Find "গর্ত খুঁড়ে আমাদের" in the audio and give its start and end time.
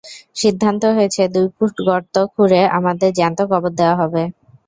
1.87-3.09